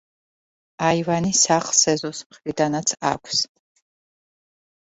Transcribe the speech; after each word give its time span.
აივანი 0.85 1.33
სახლს 1.39 1.81
ეზოს 1.93 2.23
მხრიდანაც 2.31 2.97
აქვს. 3.11 3.45